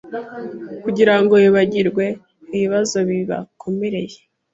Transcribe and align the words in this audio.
kugirango 0.83 1.33
bibagirwe 1.43 2.05
ibibazo 2.55 2.97
bibakomereye 3.09 4.17